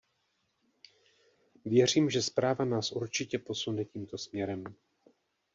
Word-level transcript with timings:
Věřím, 1.65 2.09
že 2.09 2.21
zpráva 2.21 2.65
nás 2.65 2.91
určitě 2.91 3.39
posune 3.39 3.85
tímto 3.85 4.17
směrem. 4.17 4.63